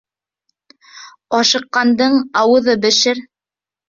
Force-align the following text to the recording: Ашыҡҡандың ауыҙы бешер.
Ашыҡҡандың 1.39 2.15
ауыҙы 2.45 2.75
бешер. 2.87 3.23